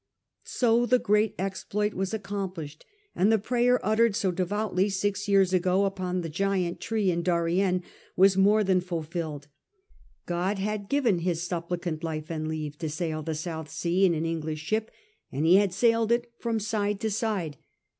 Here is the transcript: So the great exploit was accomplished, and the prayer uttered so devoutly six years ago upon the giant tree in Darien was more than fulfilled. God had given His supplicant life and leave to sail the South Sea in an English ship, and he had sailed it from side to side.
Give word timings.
So 0.47 0.87
the 0.87 0.97
great 0.97 1.35
exploit 1.37 1.93
was 1.93 2.11
accomplished, 2.11 2.87
and 3.15 3.31
the 3.31 3.37
prayer 3.37 3.79
uttered 3.85 4.15
so 4.15 4.31
devoutly 4.31 4.89
six 4.89 5.27
years 5.27 5.53
ago 5.53 5.85
upon 5.85 6.21
the 6.21 6.27
giant 6.27 6.79
tree 6.79 7.11
in 7.11 7.21
Darien 7.21 7.83
was 8.15 8.35
more 8.35 8.63
than 8.63 8.81
fulfilled. 8.81 9.47
God 10.25 10.57
had 10.57 10.89
given 10.89 11.19
His 11.19 11.43
supplicant 11.43 12.03
life 12.03 12.31
and 12.31 12.47
leave 12.47 12.79
to 12.79 12.89
sail 12.89 13.21
the 13.21 13.35
South 13.35 13.69
Sea 13.69 14.03
in 14.03 14.15
an 14.15 14.25
English 14.25 14.61
ship, 14.61 14.89
and 15.31 15.45
he 15.45 15.57
had 15.57 15.71
sailed 15.71 16.11
it 16.11 16.31
from 16.39 16.59
side 16.59 16.99
to 17.01 17.11
side. 17.11 17.57